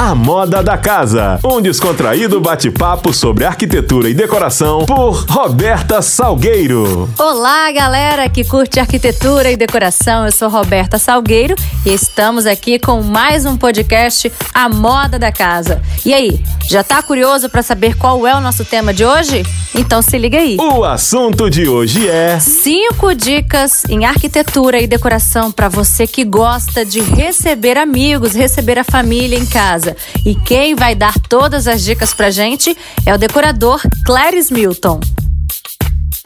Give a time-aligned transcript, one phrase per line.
[0.00, 7.10] A Moda da Casa, um descontraído bate-papo sobre arquitetura e decoração por Roberta Salgueiro.
[7.18, 10.24] Olá, galera que curte arquitetura e decoração.
[10.24, 15.82] Eu sou Roberta Salgueiro e estamos aqui com mais um podcast A Moda da Casa.
[16.06, 16.40] E aí,
[16.70, 19.42] já tá curioso para saber qual é o nosso tema de hoje?
[19.74, 20.58] Então se liga aí.
[20.60, 26.84] O assunto de hoje é cinco dicas em arquitetura e decoração para você que gosta
[26.84, 29.96] de receber amigos, receber a família em casa casa.
[30.24, 32.76] E quem vai dar todas as dicas pra gente
[33.06, 35.00] é o decorador Clarice Milton.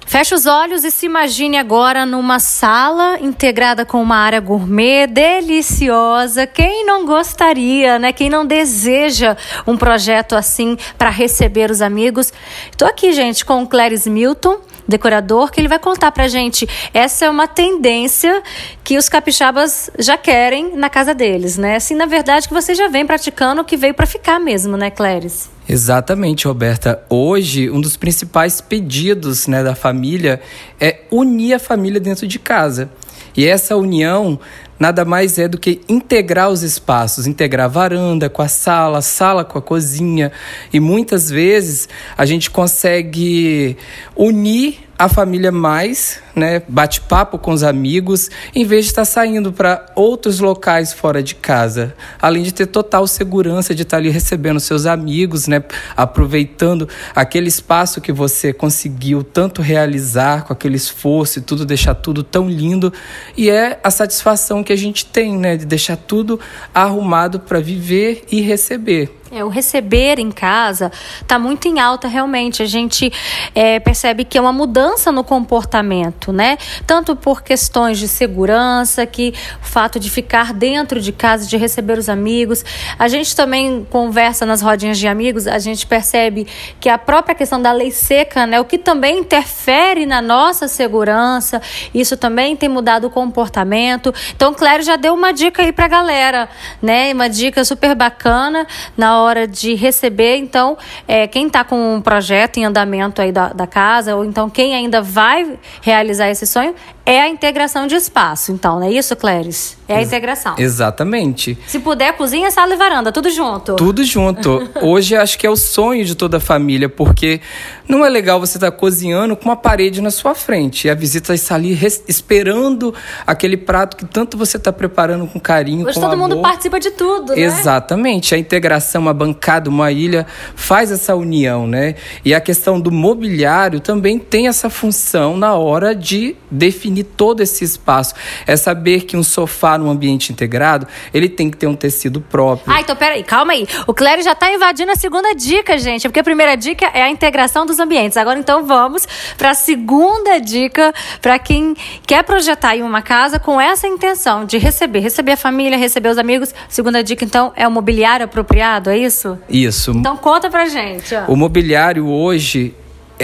[0.07, 6.47] Feche os olhos e se imagine agora numa sala integrada com uma área gourmet deliciosa.
[6.47, 8.13] Quem não gostaria, né?
[8.13, 12.31] Quem não deseja um projeto assim para receber os amigos?
[12.71, 16.69] Estou aqui, gente, com o Clarice Milton decorador, que ele vai contar pra gente.
[16.93, 18.43] Essa é uma tendência
[18.83, 21.77] que os capixabas já querem na casa deles, né?
[21.77, 25.51] Assim, na verdade, que você já vem praticando, que veio para ficar mesmo, né, Cléris?
[25.69, 27.03] Exatamente, Roberta.
[27.09, 30.41] Hoje, um dos principais pedidos né, da família
[30.81, 32.91] é unir a família dentro de casa.
[33.37, 34.39] E essa união
[34.83, 39.03] nada mais é do que integrar os espaços, integrar a varanda com a sala, a
[39.03, 40.33] sala com a cozinha.
[40.73, 41.89] E muitas vezes
[42.19, 43.77] a gente consegue
[44.17, 49.53] unir a família mais, né, bate papo com os amigos, em vez de estar saindo
[49.53, 51.93] para outros locais fora de casa.
[52.21, 55.65] Além de ter total segurança de estar ali recebendo seus amigos, né,
[55.97, 62.23] aproveitando aquele espaço que você conseguiu tanto realizar com aquele esforço e tudo, deixar tudo
[62.23, 62.93] tão lindo.
[63.37, 66.39] E é a satisfação que a gente tem, né, de deixar tudo
[66.73, 69.22] arrumado para viver e receber.
[69.35, 72.63] É, o receber em casa está muito em alta realmente.
[72.63, 73.11] A gente
[73.55, 76.59] é, percebe que é uma mudança no comportamento, né?
[76.87, 79.33] Tanto por questões de segurança, que
[79.63, 82.63] o fato de ficar dentro de casa, de receber os amigos.
[82.99, 86.47] A gente também conversa nas rodinhas de amigos, a gente percebe
[86.79, 88.61] que a própria questão da lei seca, né?
[88.61, 91.63] O que também interfere na nossa segurança,
[91.95, 94.13] isso também tem mudado o comportamento.
[94.37, 96.51] Então, Clério já deu uma dica aí para a galera,
[96.83, 97.11] né?
[97.15, 100.37] Uma dica super bacana na hora de receber.
[100.37, 104.51] Então, é, quem está com um projeto em andamento aí da, da casa, ou então
[104.51, 108.53] quem ainda vai realizar esse sonho, é a integração de espaço.
[108.53, 109.77] Então, não é isso, Cléris?
[109.89, 110.55] É a integração.
[110.57, 111.59] Exatamente.
[111.67, 113.75] Se puder, cozinha, sala e varanda, tudo junto.
[113.77, 114.69] Tudo junto.
[114.81, 117.41] Hoje acho que é o sonho de toda a família, porque
[117.87, 120.95] não é legal você estar tá cozinhando com uma parede na sua frente e a
[120.95, 122.95] visita está ali esperando
[123.27, 126.29] aquele prato que tanto você está preparando com carinho, Hoje com todo amor.
[126.29, 127.43] mundo participa de tudo, né?
[127.43, 128.35] Exatamente.
[128.35, 131.97] A integração, uma bancada, uma ilha faz essa união, né?
[132.25, 137.65] E a questão do mobiliário também tem essa função na hora de definir todo esse
[137.65, 138.15] espaço.
[138.47, 142.75] É saber que um sofá num ambiente integrado, ele tem que ter um tecido próprio.
[142.75, 143.67] Ah, então peraí, calma aí.
[143.87, 146.09] O Clério já está invadindo a segunda dica, gente.
[146.09, 148.17] Porque a primeira dica é a integração dos ambientes.
[148.17, 149.07] Agora então vamos
[149.39, 151.75] para a segunda dica para quem
[152.07, 156.19] quer projetar aí uma casa com essa intenção de receber, receber a família, receber os
[156.19, 156.55] amigos.
[156.69, 159.39] Segunda dica então é o mobiliário apropriado, é isso?
[159.49, 159.93] Isso.
[159.93, 161.15] Então conta pra gente.
[161.15, 161.33] Ó.
[161.33, 162.75] O mobiliário hoje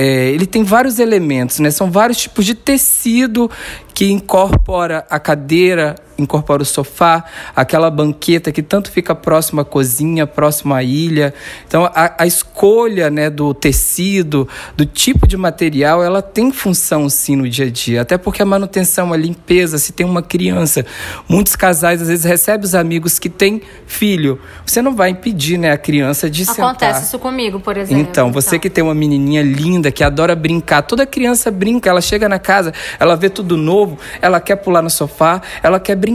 [0.01, 1.73] é, ele tem vários elementos, né?
[1.73, 3.51] São vários tipos de tecido
[3.93, 7.25] que incorpora a cadeira, incorpora o sofá,
[7.55, 11.33] aquela banqueta que tanto fica próximo à cozinha, próximo à ilha.
[11.67, 17.37] Então, a, a, escolha né, do tecido, do tipo de material, ela tem função sim
[17.37, 18.03] no dia a dia.
[18.03, 20.85] Até porque a manutenção, a limpeza, se tem uma criança.
[21.29, 24.41] Muitos casais, às vezes, recebem os amigos que têm filho.
[24.67, 26.71] Você não vai impedir né, a criança de Acontece sentar.
[26.71, 28.01] Acontece isso comigo, por exemplo.
[28.03, 28.61] Então, você então.
[28.61, 32.73] que tem uma menininha linda, que adora brincar, toda criança brinca, ela chega na casa,
[32.99, 36.08] ela vê tudo novo, novo, ela quer pular no sofá, ela quer brincar.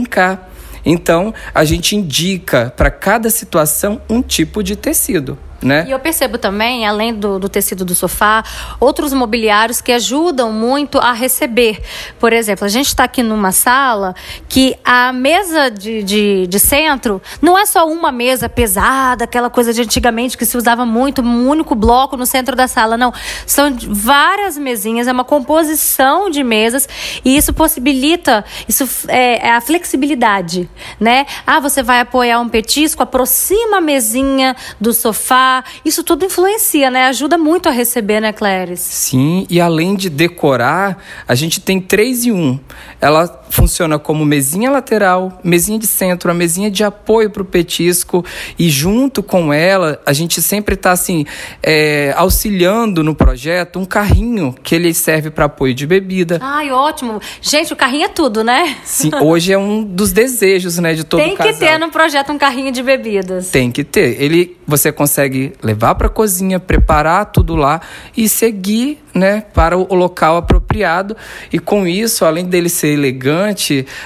[0.84, 5.38] Então, a gente indica para cada situação um tipo de tecido.
[5.64, 5.86] Né?
[5.88, 8.44] E eu percebo também, além do, do, tecido do sofá,
[8.78, 11.80] outros mobiliários que ajudam muito a receber.
[12.20, 14.14] Por exemplo, a gente está aqui numa sala
[14.46, 19.72] que a mesa de, de, de, centro não é só uma mesa pesada, aquela coisa
[19.72, 22.98] de antigamente que se usava muito, um único bloco no centro da sala.
[22.98, 23.14] Não.
[23.46, 26.86] São várias mesinhas, é uma composição de mesas
[27.24, 30.68] e isso possibilita isso é, é a flexibilidade.
[31.00, 31.24] Né?
[31.46, 35.53] Ah, você vai apoiar um petisco, aproxima a mesinha do sofá
[35.84, 37.06] isso tudo influencia, né?
[37.06, 38.82] Ajuda muito a receber, né, Clarice?
[38.82, 40.98] Sim, e além de decorar,
[41.28, 42.58] a gente tem três em um.
[43.00, 48.24] Ela funciona como mesinha lateral, mesinha de centro, a mesinha de apoio para o petisco
[48.58, 51.24] e junto com ela a gente sempre está assim
[51.62, 56.38] é, auxiliando no projeto um carrinho que ele serve para apoio de bebida.
[56.42, 57.20] Ai, ótimo.
[57.40, 58.76] Gente, o carrinho é tudo, né?
[58.84, 61.52] Sim, hoje é um dos desejos, né, de todo Tem casal.
[61.52, 63.50] que ter no projeto um carrinho de bebidas.
[63.50, 64.20] Tem que ter.
[64.20, 67.80] Ele, você consegue levar para a cozinha, preparar tudo lá
[68.16, 71.16] e seguir, né, para o local apropriado.
[71.52, 73.33] E com isso, além dele ser elegante,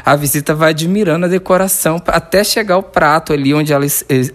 [0.05, 3.87] a visita vai admirando a decoração até chegar ao prato ali onde ela,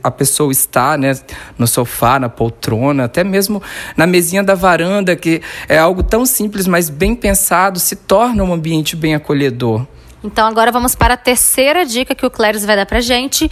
[0.03, 1.17] a pessoa está, né,
[1.57, 3.61] no sofá, na poltrona, até mesmo
[3.95, 8.53] na mesinha da varanda, que é algo tão simples, mas bem pensado, se torna um
[8.53, 9.85] ambiente bem acolhedor.
[10.23, 13.51] Então agora vamos para a terceira dica que o Cléris vai dar pra gente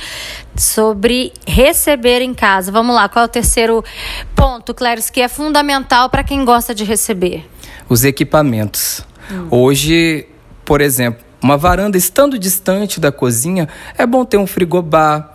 [0.56, 2.72] sobre receber em casa.
[2.72, 3.84] Vamos lá, qual é o terceiro
[4.34, 7.46] ponto, Cléris, que é fundamental para quem gosta de receber?
[7.90, 9.06] Os equipamentos.
[9.30, 9.48] Hum.
[9.52, 10.26] Hoje,
[10.64, 13.68] por exemplo, uma varanda estando distante da cozinha,
[13.98, 15.34] é bom ter um frigobar,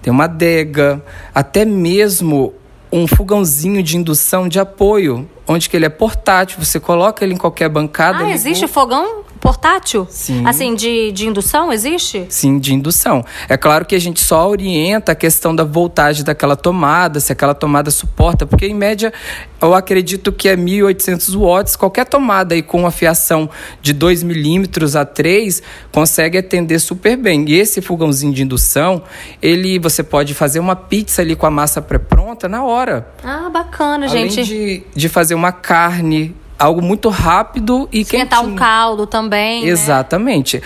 [0.00, 1.02] ter uma adega,
[1.34, 2.54] até mesmo
[2.90, 7.36] um fogãozinho de indução de apoio, onde que ele é portátil, você coloca ele em
[7.36, 8.24] qualquer bancada.
[8.24, 10.06] Ah, existe fogão portátil?
[10.10, 10.46] Sim.
[10.46, 12.26] Assim, de, de indução, existe?
[12.28, 13.24] Sim, de indução.
[13.48, 17.54] É claro que a gente só orienta a questão da voltagem daquela tomada, se aquela
[17.54, 19.12] tomada suporta, porque em média
[19.60, 23.48] eu acredito que é 1.800 watts, qualquer tomada aí com uma fiação
[23.82, 27.44] de 2 milímetros a 3 consegue atender super bem.
[27.48, 29.02] E esse fogãozinho de indução,
[29.42, 33.08] ele você pode fazer uma pizza ali com a massa pré-pronta na hora.
[33.24, 34.44] Ah, bacana, Além gente.
[34.44, 38.54] De, de fazer uma carne algo muito rápido e Esquentar quentinho.
[38.54, 39.64] um caldo também.
[39.64, 39.68] Né?
[39.68, 40.56] Exatamente.
[40.56, 40.62] Né?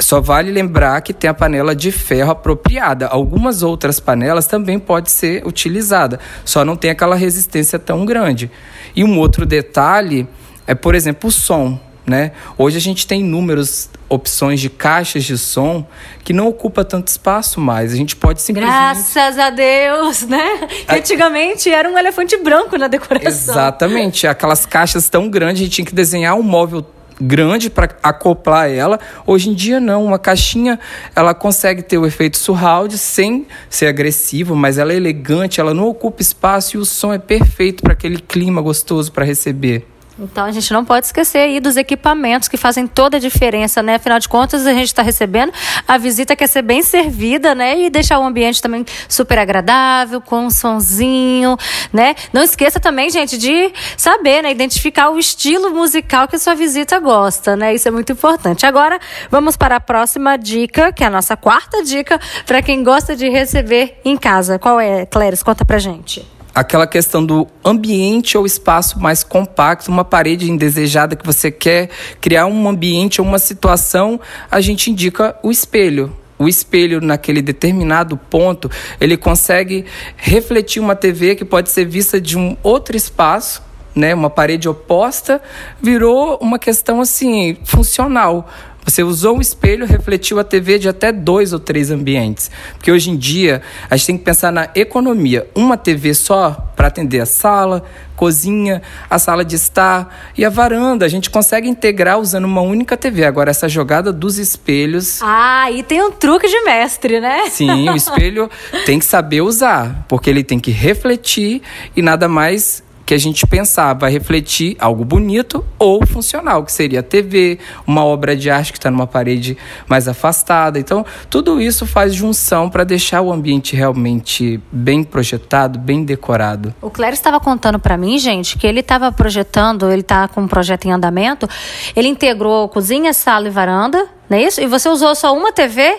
[0.00, 3.06] Só vale lembrar que tem a panela de ferro apropriada.
[3.06, 8.50] Algumas outras panelas também pode ser utilizada, só não tem aquela resistência tão grande.
[8.96, 10.26] E um outro detalhe
[10.66, 11.78] é, por exemplo, o som.
[12.06, 12.32] Né?
[12.56, 15.86] Hoje a gente tem inúmeras opções de caixas de som
[16.24, 17.92] que não ocupa tanto espaço mais.
[17.92, 18.74] A gente pode simplesmente...
[18.74, 20.68] Graças a Deus, né?
[20.88, 23.28] Antigamente era um elefante branco na decoração.
[23.28, 24.26] Exatamente.
[24.26, 26.84] Aquelas caixas tão grandes, a gente tinha que desenhar um móvel
[27.20, 28.98] grande para acoplar ela.
[29.26, 30.80] Hoje em dia não, uma caixinha
[31.14, 35.86] ela consegue ter o efeito surround sem ser agressivo, mas ela é elegante, ela não
[35.86, 39.86] ocupa espaço e o som é perfeito para aquele clima gostoso para receber.
[40.20, 43.94] Então a gente não pode esquecer aí dos equipamentos que fazem toda a diferença, né?
[43.94, 45.52] Afinal de contas, a gente está recebendo,
[45.88, 47.80] a visita quer ser bem servida, né?
[47.80, 51.56] E deixar o ambiente também super agradável, com um sonzinho,
[51.92, 52.14] né?
[52.32, 54.50] Não esqueça também, gente, de saber, né?
[54.50, 57.74] Identificar o estilo musical que a sua visita gosta, né?
[57.74, 58.66] Isso é muito importante.
[58.66, 59.00] Agora,
[59.30, 63.28] vamos para a próxima dica, que é a nossa quarta dica para quem gosta de
[63.28, 64.58] receber em casa.
[64.58, 65.42] Qual é, Cléris?
[65.42, 71.26] Conta pra gente aquela questão do ambiente ou espaço mais compacto, uma parede indesejada que
[71.26, 74.20] você quer criar um ambiente ou uma situação,
[74.50, 76.16] a gente indica o espelho.
[76.38, 79.84] O espelho, naquele determinado ponto, ele consegue
[80.16, 83.62] refletir uma TV que pode ser vista de um outro espaço,
[83.94, 85.42] né, uma parede oposta,
[85.82, 88.48] virou uma questão assim funcional.
[88.84, 92.50] Você usou um espelho, refletiu a TV de até dois ou três ambientes.
[92.74, 95.48] Porque hoje em dia a gente tem que pensar na economia.
[95.54, 97.84] Uma TV só para atender a sala,
[98.16, 101.04] cozinha, a sala de estar e a varanda.
[101.04, 103.24] A gente consegue integrar usando uma única TV.
[103.24, 105.20] Agora, essa jogada dos espelhos.
[105.22, 107.48] Ah, e tem um truque de mestre, né?
[107.50, 108.50] Sim, o espelho
[108.86, 111.62] tem que saber usar, porque ele tem que refletir
[111.94, 117.00] e nada mais que a gente pensar vai refletir algo bonito ou funcional, que seria
[117.00, 119.58] a TV, uma obra de arte que está numa parede
[119.88, 120.78] mais afastada.
[120.78, 126.72] Então, tudo isso faz junção para deixar o ambiente realmente bem projetado, bem decorado.
[126.80, 130.46] O Clério estava contando para mim, gente, que ele estava projetando, ele está com um
[130.46, 131.48] projeto em andamento,
[131.96, 134.60] ele integrou cozinha, sala e varanda, não é isso?
[134.60, 135.98] E você usou só uma TV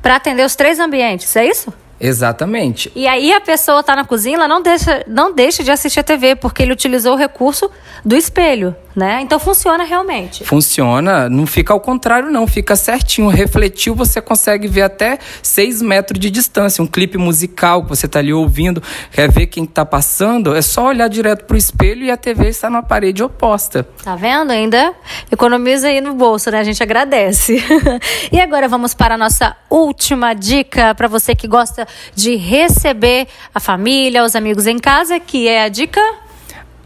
[0.00, 1.72] para atender os três ambientes, é isso?
[2.04, 2.90] Exatamente.
[2.96, 6.02] E aí a pessoa está na cozinha, ela não deixa, não deixa de assistir a
[6.02, 7.70] TV, porque ele utilizou o recurso
[8.04, 9.20] do espelho, né?
[9.22, 10.44] Então funciona realmente.
[10.44, 13.28] Funciona, não fica ao contrário, não, fica certinho.
[13.28, 16.82] Refletiu, você consegue ver até seis metros de distância.
[16.82, 20.86] Um clipe musical que você está ali ouvindo, quer ver quem está passando, é só
[20.86, 23.86] olhar direto para o espelho e a TV está na parede oposta.
[24.02, 24.50] Tá vendo?
[24.50, 24.92] Ainda
[25.30, 26.60] economiza aí no bolso, né?
[26.60, 27.62] A gente agradece.
[28.30, 33.60] e agora vamos para a nossa última dica para você que gosta de receber a
[33.60, 36.00] família, os amigos em casa, que é a dica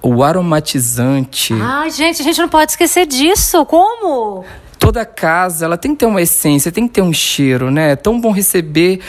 [0.08, 1.52] o aromatizante.
[1.60, 3.66] Ai, gente, a gente não pode esquecer disso.
[3.66, 4.44] Como?
[4.78, 7.92] Toda casa, ela tem que ter uma essência, tem que ter um cheiro, né?
[7.92, 9.00] É tão bom receber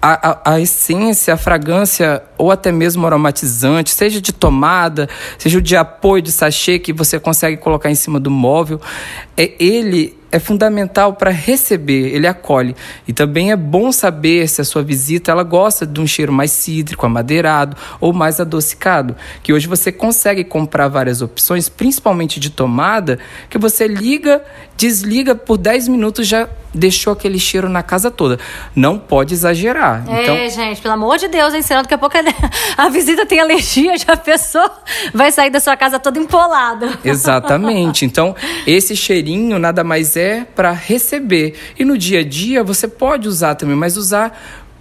[0.00, 5.74] a, a, a, essência, a fragrância ou até mesmo aromatizante, seja de tomada, seja de
[5.76, 8.80] apoio de sachê que você consegue colocar em cima do móvel,
[9.36, 12.74] é ele é fundamental para receber, ele acolhe.
[13.06, 16.50] E também é bom saber se a sua visita ela gosta de um cheiro mais
[16.50, 23.18] cítrico, amadeirado ou mais adocicado, que hoje você consegue comprar várias opções, principalmente de tomada,
[23.50, 24.42] que você liga,
[24.82, 28.40] desliga por 10 minutos já deixou aquele cheiro na casa toda.
[28.74, 30.04] Não pode exagerar.
[30.08, 30.50] É, então...
[30.50, 32.16] gente, pelo amor de Deus, hein, senão daqui a pouco
[32.76, 34.68] a visita tem alergia, já a pessoa
[35.14, 36.98] vai sair da sua casa toda empolada.
[37.04, 38.04] Exatamente.
[38.04, 38.34] Então,
[38.66, 41.54] esse cheirinho nada mais é para receber.
[41.78, 44.36] E no dia a dia você pode usar também, mas usar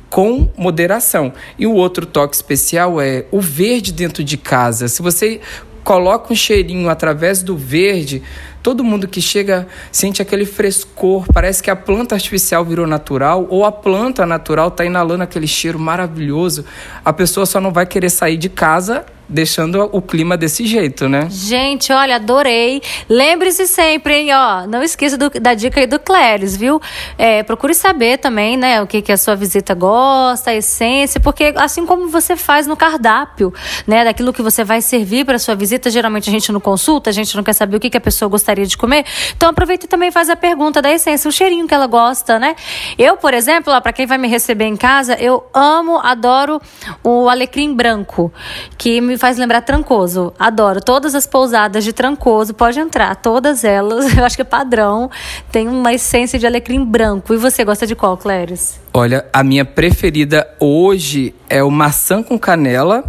[0.09, 1.31] com moderação.
[1.59, 4.87] E o outro toque especial é o verde dentro de casa.
[4.87, 5.39] Se você
[5.83, 8.21] coloca um cheirinho através do verde,
[8.61, 13.65] todo mundo que chega sente aquele frescor, parece que a planta artificial virou natural ou
[13.65, 16.65] a planta natural está inalando aquele cheiro maravilhoso.
[17.03, 21.27] A pessoa só não vai querer sair de casa deixando o clima desse jeito, né?
[21.29, 22.81] Gente, olha, adorei.
[23.09, 26.81] Lembre-se sempre, hein, ó, não esqueça do, da dica aí do Cléris, viu?
[27.17, 31.53] É, procure saber também, né, o que, que a sua visita gosta, a essência, porque
[31.55, 33.53] assim como você faz no cardápio,
[33.87, 37.13] né, daquilo que você vai servir para sua visita, geralmente a gente não consulta, a
[37.13, 39.89] gente não quer saber o que, que a pessoa gostaria de comer, então aproveita e
[39.89, 42.55] também faz a pergunta da essência, o cheirinho que ela gosta, né?
[42.97, 46.61] Eu, por exemplo, para quem vai me receber em casa, eu amo, adoro
[47.03, 48.31] o alecrim branco,
[48.77, 50.33] que me faz lembrar Trancoso.
[50.39, 50.81] Adoro.
[50.81, 53.15] Todas as pousadas de Trancoso, pode entrar.
[53.15, 55.11] Todas elas, eu acho que é padrão.
[55.51, 57.31] Tem uma essência de alecrim branco.
[57.31, 58.79] E você gosta de qual, Cléris?
[58.91, 63.03] Olha, a minha preferida hoje é o maçã com canela.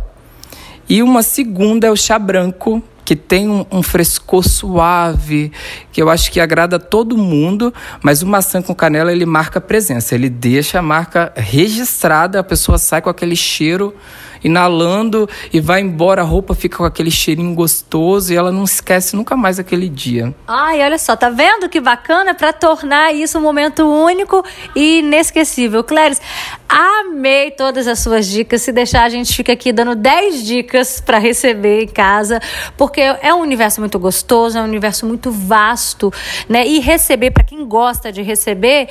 [0.86, 5.50] E uma segunda é o chá branco, que tem um, um, frescor suave,
[5.90, 10.14] que eu acho que agrada todo mundo, mas o maçã com canela ele marca presença,
[10.14, 13.94] ele deixa a marca registrada, a pessoa sai com aquele cheiro
[14.42, 19.14] inalando e vai embora, a roupa fica com aquele cheirinho gostoso e ela não esquece
[19.16, 20.34] nunca mais aquele dia.
[20.46, 24.44] Ai, olha só, tá vendo que bacana para tornar isso um momento único
[24.74, 25.84] e inesquecível.
[25.84, 26.20] Cléris,
[26.68, 28.62] amei todas as suas dicas.
[28.62, 32.40] Se deixar, a gente fica aqui dando 10 dicas para receber em casa,
[32.76, 36.12] porque é um universo muito gostoso, é um universo muito vasto,
[36.48, 36.66] né?
[36.66, 38.88] E receber, para quem gosta de receber,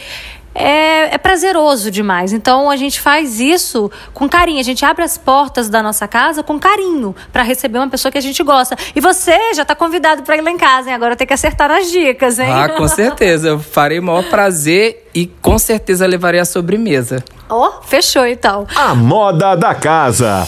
[0.53, 2.33] é, é, prazeroso demais.
[2.33, 4.59] Então a gente faz isso com carinho.
[4.59, 8.17] A gente abre as portas da nossa casa com carinho para receber uma pessoa que
[8.17, 8.75] a gente gosta.
[8.95, 10.95] E você já está convidado para ir lá em casa, hein?
[10.95, 12.51] Agora tem que acertar nas dicas, hein?
[12.51, 13.49] Ah, com certeza.
[13.49, 17.23] Eu farei o maior prazer e com certeza levarei a sobremesa.
[17.49, 18.65] Oh, fechou então.
[18.75, 20.47] A moda da casa.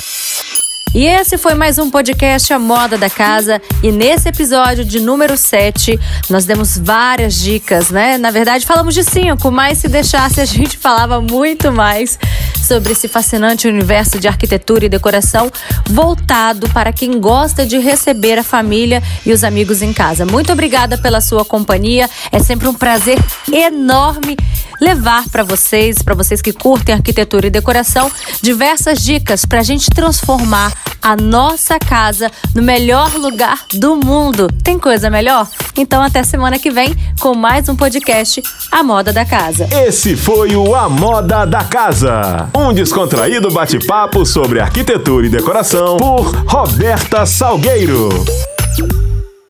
[0.95, 3.59] E esse foi mais um podcast A Moda da Casa.
[3.81, 8.15] E nesse episódio de número 7, nós demos várias dicas, né?
[8.19, 12.19] Na verdade, falamos de cinco, mas se deixasse, a gente falava muito mais
[12.63, 15.51] sobre esse fascinante universo de arquitetura e decoração
[15.89, 20.25] voltado para quem gosta de receber a família e os amigos em casa.
[20.25, 22.09] Muito obrigada pela sua companhia.
[22.31, 23.19] É sempre um prazer
[23.51, 24.37] enorme
[24.79, 29.89] levar para vocês, para vocês que curtem arquitetura e decoração, diversas dicas para a gente
[29.89, 34.47] transformar a nossa casa no melhor lugar do mundo.
[34.63, 35.47] Tem coisa melhor?
[35.77, 38.41] Então até semana que vem com mais um podcast
[38.71, 39.67] A Moda da Casa.
[39.85, 46.33] Esse foi o A Moda da Casa, um descontraído bate-papo sobre arquitetura e decoração por
[46.47, 48.09] Roberta Salgueiro.